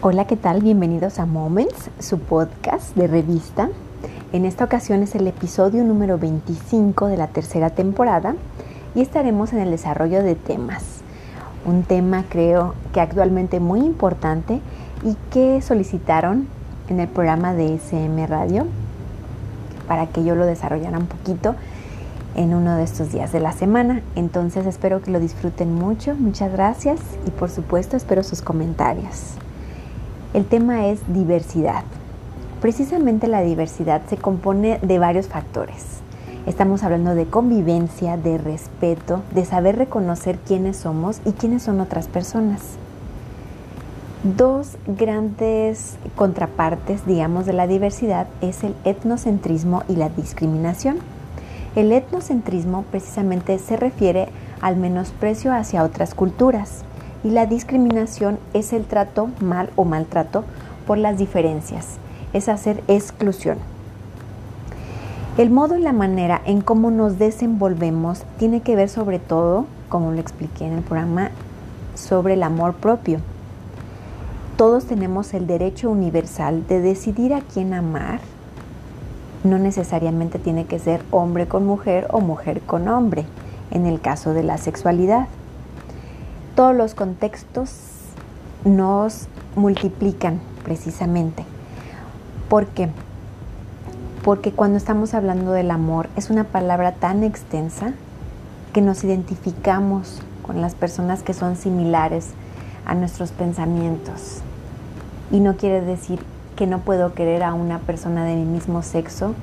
Hola, 0.00 0.26
¿qué 0.26 0.36
tal? 0.36 0.62
Bienvenidos 0.62 1.18
a 1.18 1.26
Moments, 1.26 1.90
su 1.98 2.20
podcast 2.20 2.94
de 2.94 3.08
revista. 3.08 3.68
En 4.32 4.44
esta 4.44 4.62
ocasión 4.62 5.02
es 5.02 5.16
el 5.16 5.26
episodio 5.26 5.82
número 5.82 6.18
25 6.18 7.08
de 7.08 7.16
la 7.16 7.26
tercera 7.26 7.70
temporada 7.70 8.36
y 8.94 9.00
estaremos 9.00 9.52
en 9.52 9.58
el 9.58 9.72
desarrollo 9.72 10.22
de 10.22 10.36
temas. 10.36 10.84
Un 11.66 11.82
tema 11.82 12.24
creo 12.28 12.76
que 12.92 13.00
actualmente 13.00 13.58
muy 13.58 13.80
importante 13.80 14.60
y 15.02 15.16
que 15.32 15.60
solicitaron 15.62 16.46
en 16.88 17.00
el 17.00 17.08
programa 17.08 17.54
de 17.54 17.74
SM 17.74 18.24
Radio 18.28 18.68
para 19.88 20.06
que 20.06 20.22
yo 20.22 20.36
lo 20.36 20.46
desarrollara 20.46 20.96
un 20.96 21.06
poquito 21.06 21.56
en 22.36 22.54
uno 22.54 22.76
de 22.76 22.84
estos 22.84 23.10
días 23.10 23.32
de 23.32 23.40
la 23.40 23.50
semana. 23.50 24.02
Entonces 24.14 24.64
espero 24.64 25.02
que 25.02 25.10
lo 25.10 25.18
disfruten 25.18 25.74
mucho. 25.74 26.14
Muchas 26.14 26.52
gracias 26.52 27.00
y 27.26 27.30
por 27.32 27.50
supuesto 27.50 27.96
espero 27.96 28.22
sus 28.22 28.42
comentarios. 28.42 29.38
El 30.34 30.44
tema 30.44 30.88
es 30.88 31.00
diversidad. 31.10 31.84
Precisamente 32.60 33.28
la 33.28 33.40
diversidad 33.40 34.02
se 34.10 34.18
compone 34.18 34.78
de 34.82 34.98
varios 34.98 35.26
factores. 35.26 36.00
Estamos 36.46 36.82
hablando 36.82 37.14
de 37.14 37.24
convivencia, 37.24 38.18
de 38.18 38.36
respeto, 38.36 39.22
de 39.34 39.46
saber 39.46 39.76
reconocer 39.76 40.38
quiénes 40.38 40.76
somos 40.76 41.22
y 41.24 41.32
quiénes 41.32 41.62
son 41.62 41.80
otras 41.80 42.08
personas. 42.08 42.60
Dos 44.22 44.76
grandes 44.86 45.96
contrapartes, 46.14 47.06
digamos, 47.06 47.46
de 47.46 47.54
la 47.54 47.66
diversidad 47.66 48.26
es 48.42 48.64
el 48.64 48.74
etnocentrismo 48.84 49.82
y 49.88 49.96
la 49.96 50.10
discriminación. 50.10 50.98
El 51.74 51.90
etnocentrismo 51.90 52.84
precisamente 52.90 53.58
se 53.58 53.78
refiere 53.78 54.28
al 54.60 54.76
menosprecio 54.76 55.54
hacia 55.54 55.84
otras 55.84 56.14
culturas 56.14 56.84
y 57.24 57.30
la 57.30 57.46
discriminación 57.46 58.38
es 58.54 58.72
el 58.72 58.84
trato 58.84 59.28
mal 59.40 59.70
o 59.76 59.84
maltrato 59.84 60.44
por 60.86 60.98
las 60.98 61.18
diferencias 61.18 61.98
es 62.32 62.48
hacer 62.48 62.82
exclusión. 62.88 63.58
El 65.36 65.50
modo 65.50 65.76
y 65.76 65.82
la 65.82 65.92
manera 65.92 66.40
en 66.44 66.60
cómo 66.60 66.90
nos 66.90 67.18
desenvolvemos 67.18 68.24
tiene 68.38 68.60
que 68.60 68.74
ver 68.74 68.88
sobre 68.88 69.18
todo, 69.18 69.66
como 69.88 70.10
lo 70.10 70.20
expliqué 70.20 70.66
en 70.66 70.72
el 70.74 70.82
programa, 70.82 71.30
sobre 71.94 72.34
el 72.34 72.42
amor 72.42 72.74
propio. 72.74 73.20
Todos 74.56 74.86
tenemos 74.86 75.34
el 75.34 75.46
derecho 75.46 75.90
universal 75.90 76.66
de 76.66 76.80
decidir 76.80 77.32
a 77.34 77.40
quién 77.40 77.72
amar. 77.72 78.20
No 79.44 79.58
necesariamente 79.58 80.40
tiene 80.40 80.64
que 80.64 80.80
ser 80.80 81.02
hombre 81.12 81.46
con 81.46 81.64
mujer 81.64 82.08
o 82.10 82.20
mujer 82.20 82.60
con 82.62 82.88
hombre, 82.88 83.24
en 83.70 83.86
el 83.86 84.00
caso 84.00 84.34
de 84.34 84.42
la 84.42 84.58
sexualidad. 84.58 85.28
Todos 86.58 86.74
los 86.74 86.96
contextos 86.96 87.70
nos 88.64 89.28
multiplican 89.54 90.40
precisamente. 90.64 91.44
¿Por 92.48 92.66
qué? 92.66 92.88
Porque 94.24 94.50
cuando 94.50 94.76
estamos 94.76 95.14
hablando 95.14 95.52
del 95.52 95.70
amor 95.70 96.08
es 96.16 96.30
una 96.30 96.42
palabra 96.42 96.94
tan 96.96 97.22
extensa 97.22 97.92
que 98.72 98.80
nos 98.80 99.04
identificamos 99.04 100.20
con 100.44 100.60
las 100.60 100.74
personas 100.74 101.22
que 101.22 101.32
son 101.32 101.54
similares 101.54 102.30
a 102.86 102.96
nuestros 102.96 103.30
pensamientos. 103.30 104.40
Y 105.30 105.38
no 105.38 105.56
quiere 105.56 105.80
decir 105.80 106.18
que 106.56 106.66
no 106.66 106.80
puedo 106.80 107.14
querer 107.14 107.44
a 107.44 107.54
una 107.54 107.78
persona 107.78 108.24
de 108.24 108.34
mi 108.34 108.44
mismo 108.44 108.82
sexo 108.82 109.36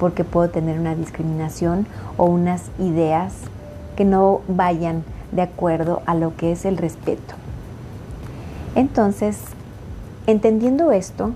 porque 0.00 0.24
puedo 0.24 0.48
tener 0.48 0.80
una 0.80 0.94
discriminación 0.94 1.86
o 2.16 2.24
unas 2.24 2.70
ideas 2.78 3.34
que 3.96 4.06
no 4.06 4.40
vayan 4.48 5.04
de 5.32 5.42
acuerdo 5.42 6.02
a 6.06 6.14
lo 6.14 6.36
que 6.36 6.52
es 6.52 6.64
el 6.64 6.76
respeto. 6.76 7.34
Entonces, 8.74 9.38
entendiendo 10.26 10.92
esto, 10.92 11.32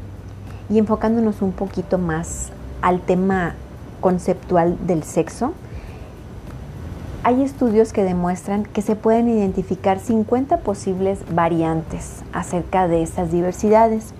y 0.71 0.79
enfocándonos 0.79 1.43
un 1.43 1.53
poquito 1.53 1.99
más 1.99 2.51
al 2.83 3.01
tema 3.01 3.55
conceptual 4.01 4.77
del 4.87 5.03
sexo, 5.03 5.53
hay 7.25 7.43
estudios 7.43 7.93
que 7.93 8.05
demuestran 8.05 8.65
que 8.65 8.81
se 8.81 8.97
pueden 8.97 9.29
identificar 9.29 9.99
50 9.99 10.59
posibles 10.59 11.21
variantes 11.35 12.23
acerca 12.33 12.89
de 12.89 13.03
estas 13.03 13.33
diversidades. 13.33 14.13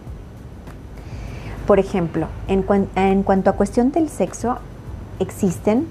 Por 1.67 1.79
ejemplo, 1.79 2.27
en, 2.49 3.23
cuanto 3.23 3.51
a 3.51 3.53
cuestión 3.55 3.93
del 3.93 4.09
sexo, 4.09 4.59
existen 5.21 5.87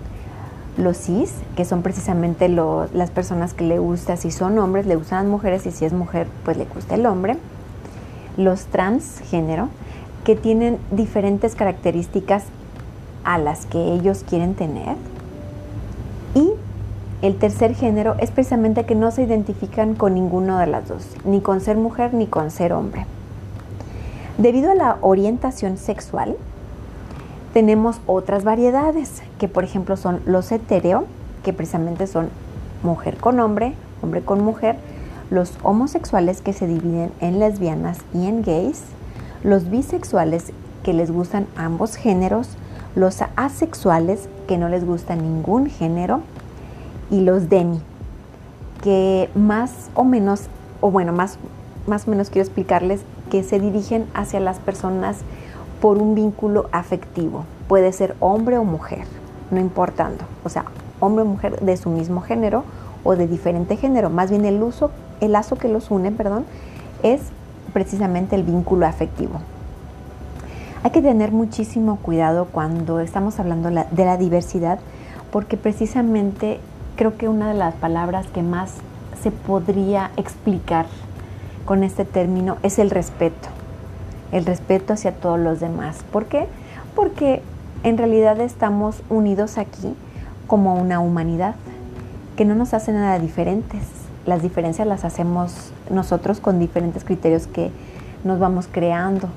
los 0.78 0.98
cis, 0.98 1.34
que 1.56 1.66
son 1.66 1.82
precisamente 1.82 2.48
las 2.50 3.12
personas 3.12 3.54
que 3.54 3.64
le 3.64 3.80
gusta, 3.80 4.16
si 4.16 4.32
son 4.32 4.58
hombres, 4.60 4.86
le 4.86 4.96
gustan 4.96 5.30
mujeres 5.30 5.66
y 5.66 5.72
si 5.72 5.86
es 5.86 5.94
mujer, 5.94 6.28
pues 6.46 6.58
le 6.58 6.66
gusta 6.66 6.96
el 6.96 7.06
hombre. 7.06 7.38
Los 8.38 8.66
transgénero, 8.66 9.70
que 10.24 10.36
tienen 10.36 10.78
diferentes 10.92 11.56
características 11.56 12.44
a 13.24 13.38
las 13.38 13.66
que 13.66 13.94
ellos 13.94 14.24
quieren 14.28 14.54
tener. 14.54 14.96
Y 16.36 16.52
el 17.22 17.38
tercer 17.38 17.74
género 17.74 18.16
es 18.20 18.30
precisamente 18.30 18.86
que 18.86 18.94
no 18.94 19.10
se 19.10 19.24
identifican 19.24 19.96
con 19.96 20.14
ninguno 20.14 20.60
de 20.60 20.68
las 20.68 20.88
dos, 20.88 21.04
ni 21.26 21.42
con 21.42 21.62
ser 21.62 21.78
mujer 21.78 22.14
ni 22.14 22.28
con 22.28 22.52
ser 22.52 22.74
hombre. 22.74 23.06
Debido 24.38 24.72
a 24.72 24.76
la 24.76 24.98
orientación 25.02 25.78
sexual, 25.78 26.38
tenemos 27.54 28.00
otras 28.06 28.44
variedades, 28.44 29.22
que 29.40 29.48
por 29.48 29.64
ejemplo 29.64 29.98
son 29.98 30.22
los 30.26 30.52
hetéreo, 30.52 31.06
que 31.44 31.54
precisamente 31.54 32.08
son 32.08 32.30
mujer 32.84 33.18
con 33.18 33.40
hombre, 33.40 33.74
hombre 34.02 34.22
con 34.22 34.44
mujer, 34.44 34.78
los 35.30 35.54
homosexuales 35.64 36.42
que 36.42 36.54
se 36.54 36.68
dividen 36.68 37.12
en 37.20 37.40
lesbianas 37.40 38.00
y 38.14 38.28
en 38.28 38.42
gays, 38.42 38.82
los 39.44 39.70
bisexuales 39.70 40.52
que 40.84 40.94
les 40.94 41.12
gustan 41.12 41.48
ambos 41.56 41.96
géneros, 41.96 42.50
los 42.96 43.22
asexuales 43.36 44.30
que 44.48 44.58
no 44.58 44.70
les 44.70 44.86
gusta 44.86 45.16
ningún 45.16 45.68
género 45.68 46.22
y 47.12 47.22
los 47.22 47.50
demi, 47.50 47.82
que 48.84 49.30
más 49.36 49.90
o 49.94 50.04
menos, 50.04 50.44
o 50.82 50.92
bueno, 50.92 51.12
más, 51.14 51.38
más 51.88 52.08
o 52.08 52.12
menos 52.12 52.30
quiero 52.30 52.46
explicarles 52.46 53.02
que 53.30 53.44
se 53.44 53.60
dirigen 53.60 54.06
hacia 54.14 54.40
las 54.40 54.60
personas 54.60 55.18
por 55.82 55.98
un 55.98 56.16
vínculo 56.16 56.70
afectivo. 56.72 57.46
Puede 57.68 57.92
ser 57.92 58.16
hombre 58.20 58.58
o 58.58 58.64
mujer, 58.64 59.06
no 59.52 59.60
importando. 59.60 60.26
O 60.44 60.50
sea, 60.50 60.66
hombre 61.00 61.24
o 61.24 61.28
mujer 61.28 61.60
de 61.60 61.78
su 61.78 61.90
mismo 61.90 62.22
género 62.22 62.64
o 63.04 63.16
de 63.16 63.28
diferente 63.28 63.78
género. 63.78 64.10
Más 64.10 64.30
bien 64.30 64.46
el 64.46 64.62
uso, 64.62 64.92
el 65.22 65.34
lazo 65.34 65.56
que 65.56 65.68
los 65.68 65.92
une, 65.92 66.12
perdón, 66.12 66.46
es 67.04 67.22
precisamente 67.74 68.36
el 68.36 68.44
vínculo 68.44 68.86
afectivo. 68.86 69.40
Hay 70.84 70.92
que 70.92 71.02
tener 71.02 71.32
muchísimo 71.32 71.98
cuidado 71.98 72.46
cuando 72.52 73.00
estamos 73.00 73.40
hablando 73.40 73.70
de 73.70 74.06
la 74.06 74.18
diversidad 74.18 74.80
porque 75.32 75.58
precisamente 75.58 76.60
creo 76.96 77.18
que 77.18 77.28
una 77.28 77.50
de 77.50 77.54
las 77.54 77.76
palabras 77.76 78.26
que 78.28 78.44
más 78.44 78.74
se 79.22 79.32
podría 79.32 80.12
explicar 80.18 80.86
con 81.66 81.84
este 81.84 82.06
término 82.06 82.58
es 82.64 82.80
el 82.80 82.90
respeto. 82.90 83.50
El 84.32 84.46
respeto 84.46 84.94
hacia 84.94 85.14
todos 85.14 85.40
los 85.40 85.60
demás. 85.60 86.04
¿Por 86.12 86.26
qué? 86.26 86.48
Porque 86.96 87.42
en 87.84 87.98
realidad 87.98 88.40
estamos 88.42 89.02
unidos 89.10 89.58
aquí 89.58 89.96
como 90.48 90.76
una 90.76 91.00
humanidad 91.00 91.56
que 92.36 92.46
no 92.46 92.56
nos 92.56 92.74
hace 92.74 92.92
nada 92.92 93.20
diferentes 93.20 93.82
las 94.28 94.42
diferencias 94.42 94.86
las 94.86 95.06
hacemos 95.06 95.72
nosotros 95.90 96.40
con 96.42 96.60
diferentes 96.60 97.04
criterios 97.06 97.48
que 97.48 97.72
nos 98.26 98.40
vamos 98.40 98.68
creando. 98.70 99.30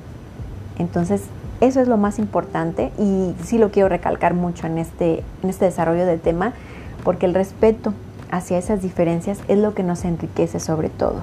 Entonces, 0.78 1.22
eso 1.60 1.80
es 1.80 1.86
lo 1.86 1.96
más 1.96 2.18
importante 2.18 2.90
y 2.98 3.32
sí 3.44 3.56
lo 3.56 3.70
quiero 3.70 3.88
recalcar 3.88 4.34
mucho 4.34 4.66
en 4.66 4.78
este, 4.78 5.22
en 5.42 5.48
este 5.48 5.66
desarrollo 5.66 6.06
del 6.06 6.20
tema, 6.20 6.54
porque 7.04 7.26
el 7.26 7.34
respeto 7.34 7.94
hacia 8.32 8.58
esas 8.58 8.82
diferencias 8.82 9.38
es 9.46 9.58
lo 9.58 9.74
que 9.74 9.84
nos 9.84 10.04
enriquece 10.04 10.58
sobre 10.58 10.88
todo. 10.88 11.20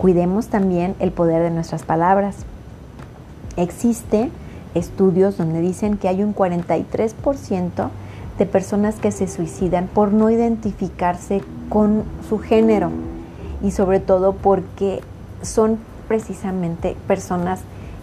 Cuidemos 0.00 0.46
también 0.46 0.96
el 0.98 1.12
poder 1.12 1.42
de 1.42 1.50
nuestras 1.50 1.82
palabras. 1.82 2.36
Existe 3.58 4.30
estudios 4.74 5.36
donde 5.36 5.60
dicen 5.60 5.98
que 5.98 6.08
hay 6.08 6.22
un 6.22 6.34
43% 6.34 7.90
de 8.38 8.46
personas 8.46 8.94
que 8.94 9.12
se 9.12 9.28
suicidan 9.28 9.88
por 9.88 10.10
no 10.10 10.30
identificarse 10.30 11.42
con 11.68 12.04
su 12.26 12.38
género 12.38 12.90
y 13.62 13.72
sobre 13.72 14.00
todo 14.00 14.32
porque 14.32 15.02
son 15.42 15.78
precisamente 16.08 16.96
personas 17.06 17.60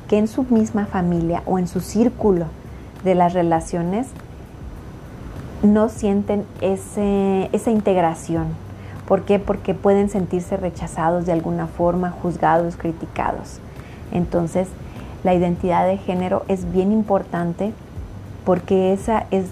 que 0.08 0.20
en 0.20 0.28
su 0.28 0.44
misma 0.44 0.86
familia 0.86 1.42
o 1.48 1.58
en 1.58 1.68
su 1.68 1.80
círculo 1.80 2.46
de 3.04 3.16
las 3.16 3.34
relaciones 3.34 4.06
no 5.64 5.90
sienten 5.90 6.46
esa 6.62 7.72
integración. 7.72 8.67
¿Por 9.08 9.24
qué? 9.24 9.40
Porque 9.40 9.74
pueden 9.74 10.10
sentirse 10.10 10.58
rechazados 10.58 11.26
de 11.26 11.32
alguna 11.32 11.68
forma, 11.68 12.12
juzgados, 12.12 12.76
criticados. 12.76 13.60
Entonces, 14.12 14.68
la 15.24 15.34
identidad 15.34 15.88
de 15.88 15.98
género 15.98 16.44
es 16.48 16.72
bien 16.72 16.92
importante 16.92 17.74
porque 18.46 18.94
esa 18.94 19.26
es 19.32 19.46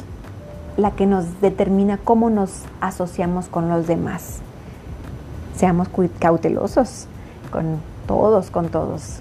la 0.78 0.92
que 0.92 1.06
nos 1.06 1.42
determina 1.42 1.98
cómo 1.98 2.30
nos 2.30 2.64
asociamos 2.82 3.48
con 3.48 3.70
los 3.70 3.88
demás. 3.88 4.40
Seamos 5.56 5.88
cautelosos 6.20 7.08
con 7.52 7.80
todos 8.08 8.52
con 8.52 8.70
todos. 8.70 9.20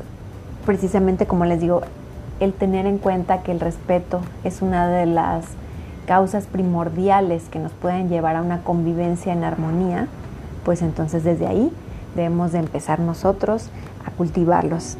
Precisamente 0.66 1.26
como 1.26 1.44
les 1.44 1.60
digo, 1.60 1.82
el 2.40 2.52
tener 2.52 2.86
en 2.86 2.98
cuenta 2.98 3.42
que 3.42 3.52
el 3.52 3.60
respeto 3.60 4.20
es 4.42 4.62
una 4.62 4.88
de 4.88 5.06
las 5.06 5.44
causas 6.06 6.46
primordiales 6.46 7.44
que 7.50 7.58
nos 7.58 7.72
pueden 7.72 8.08
llevar 8.08 8.36
a 8.36 8.42
una 8.42 8.62
convivencia 8.62 9.32
en 9.32 9.44
armonía, 9.44 10.08
pues 10.64 10.82
entonces 10.82 11.24
desde 11.24 11.46
ahí 11.46 11.72
debemos 12.14 12.52
de 12.52 12.58
empezar 12.58 13.00
nosotros 13.00 13.68
a 14.06 14.10
cultivarlos. 14.10 14.96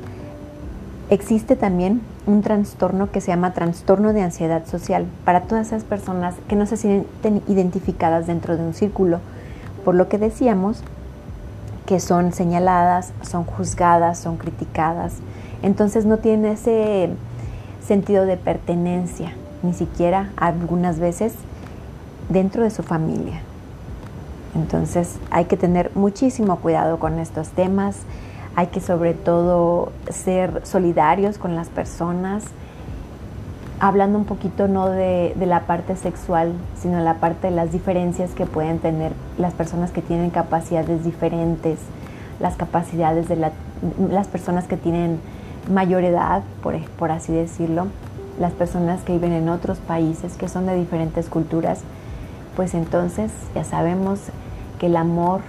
Existe 1.10 1.56
también 1.56 2.00
un 2.26 2.42
trastorno 2.42 3.10
que 3.10 3.20
se 3.20 3.28
llama 3.28 3.52
trastorno 3.52 4.12
de 4.12 4.22
ansiedad 4.22 4.66
social 4.66 5.06
para 5.24 5.42
todas 5.42 5.68
esas 5.68 5.84
personas 5.84 6.34
que 6.48 6.56
no 6.56 6.66
se 6.66 6.76
sienten 6.76 7.42
identificadas 7.46 8.26
dentro 8.26 8.56
de 8.56 8.64
un 8.64 8.74
círculo, 8.74 9.20
por 9.84 9.94
lo 9.94 10.08
que 10.08 10.18
decíamos 10.18 10.82
que 11.86 12.00
son 12.00 12.32
señaladas, 12.32 13.12
son 13.22 13.44
juzgadas, 13.44 14.18
son 14.18 14.38
criticadas, 14.38 15.16
entonces 15.62 16.06
no 16.06 16.16
tienen 16.16 16.52
ese 16.52 17.10
sentido 17.86 18.24
de 18.24 18.38
pertenencia, 18.38 19.32
ni 19.62 19.74
siquiera 19.74 20.30
algunas 20.36 20.98
veces 20.98 21.34
dentro 22.30 22.62
de 22.62 22.70
su 22.70 22.82
familia. 22.82 23.42
Entonces 24.54 25.16
hay 25.30 25.46
que 25.46 25.56
tener 25.56 25.90
muchísimo 25.94 26.56
cuidado 26.56 26.98
con 26.98 27.18
estos 27.18 27.48
temas, 27.48 27.96
hay 28.56 28.68
que 28.68 28.80
sobre 28.80 29.14
todo 29.14 29.90
ser 30.10 30.64
solidarios 30.64 31.38
con 31.38 31.56
las 31.56 31.68
personas, 31.68 32.44
hablando 33.80 34.16
un 34.16 34.24
poquito 34.24 34.68
no 34.68 34.88
de, 34.88 35.34
la 35.44 35.62
parte 35.62 35.96
sexual, 35.96 36.52
sino 36.80 37.00
la 37.00 37.14
parte 37.14 37.48
de 37.48 37.56
las 37.56 37.72
diferencias 37.72 38.30
que 38.30 38.46
pueden 38.46 38.78
tener 38.78 39.12
las 39.38 39.54
personas 39.54 39.90
que 39.90 40.02
tienen 40.02 40.30
capacidades 40.30 41.04
diferentes, 41.04 41.78
las 42.40 42.56
capacidades 42.56 43.28
de 43.28 43.36
las 43.36 44.28
personas 44.28 44.66
que 44.66 44.76
tienen 44.76 45.18
mayor 45.70 46.04
edad, 46.04 46.42
por, 46.62 46.78
por 46.90 47.10
así 47.10 47.32
decirlo, 47.32 47.88
las 48.38 48.52
personas 48.52 49.02
que 49.02 49.12
viven 49.12 49.32
en 49.32 49.48
otros 49.48 49.78
países, 49.78 50.36
que 50.36 50.48
son 50.48 50.66
de 50.66 50.76
diferentes 50.76 51.28
culturas, 51.28 51.80
pues 52.56 52.74
entonces 52.74 53.32
ya 53.54 53.64
sabemos 53.64 54.20
que 54.78 54.86
el 54.86 54.96
amor 54.96 55.40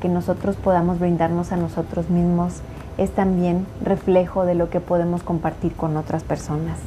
que 0.00 0.08
nosotros 0.08 0.56
podamos 0.56 0.98
brindarnos 0.98 1.52
a 1.52 1.56
nosotros 1.56 2.08
mismos 2.10 2.60
es 2.98 3.10
también 3.10 3.66
reflejo 3.82 4.44
de 4.44 4.54
lo 4.54 4.70
que 4.70 4.80
podemos 4.80 5.22
compartir 5.22 5.72
con 5.74 5.96
otras 5.96 6.22
personas, 6.22 6.78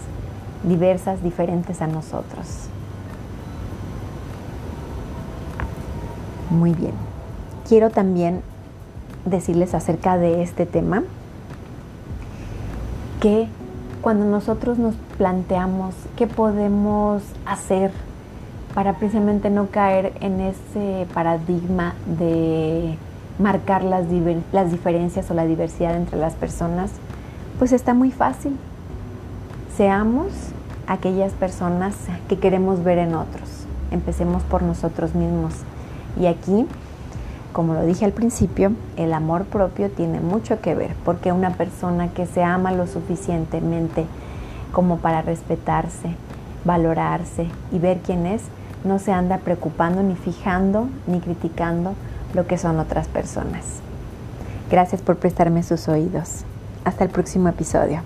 diversas, 0.64 1.24
diferentes 1.24 1.82
a 1.82 1.88
nosotros. 1.88 2.68
Muy 6.50 6.74
bien. 6.74 6.94
Quiero 7.68 7.90
también 7.90 8.42
decirles 9.26 9.74
acerca 9.74 10.18
de 10.18 10.44
este 10.44 10.66
tema 10.66 11.04
que 13.22 13.48
cuando 14.02 14.26
nosotros 14.26 14.78
nos 14.78 14.96
planteamos 15.18 15.94
qué 16.18 16.28
podemos 16.28 17.22
hacer 17.46 17.92
para 18.74 18.94
precisamente 18.94 19.50
no 19.50 19.68
caer 19.68 20.14
en 20.22 20.40
ese 20.40 21.08
paradigma 21.14 21.94
de 22.06 22.98
marcar 23.40 23.84
las, 23.84 24.06
las 24.52 24.72
diferencias 24.72 25.30
o 25.30 25.34
la 25.34 25.46
diversidad 25.46 25.96
entre 25.96 26.18
las 26.18 26.36
personas, 26.36 26.92
pues 27.60 27.74
está 27.74 27.94
muy 27.94 28.12
fácil. 28.12 28.58
Seamos 29.76 30.28
aquellas 30.88 31.34
personas 31.34 31.96
que 32.30 32.38
queremos 32.40 32.84
ver 32.84 32.98
en 32.98 33.16
otros. 33.16 33.66
Empecemos 33.92 34.44
por 34.44 34.64
nosotros 34.64 35.16
mismos. 35.16 35.54
Y 36.20 36.28
aquí, 36.28 36.66
como 37.54 37.74
lo 37.74 37.86
dije 37.86 38.06
al 38.06 38.12
principio, 38.14 38.72
el 38.96 39.14
amor 39.14 39.46
propio 39.46 39.90
tiene 39.90 40.20
mucho 40.20 40.62
que 40.62 40.76
ver, 40.76 40.96
porque 41.04 41.32
una 41.32 41.52
persona 41.52 42.10
que 42.10 42.26
se 42.26 42.44
ama 42.44 42.72
lo 42.72 42.88
suficientemente 42.88 44.06
como 44.72 44.98
para 44.98 45.22
respetarse, 45.22 46.16
valorarse 46.64 47.48
y 47.72 47.80
ver 47.80 48.00
quién 48.00 48.26
es, 48.26 48.44
no 48.84 49.00
se 49.00 49.12
anda 49.12 49.38
preocupando 49.40 50.04
ni 50.04 50.16
fijando 50.16 50.88
ni 51.08 51.20
criticando 51.20 51.94
lo 52.34 52.48
que 52.48 52.58
son 52.58 52.80
otras 52.80 53.08
personas. 53.08 53.82
Gracias 54.70 55.02
por 55.02 55.18
prestarme 55.18 55.64
sus 55.64 55.88
oídos. 55.88 56.46
Hasta 56.86 57.04
el 57.04 57.10
próximo 57.10 57.50
episodio. 57.50 58.02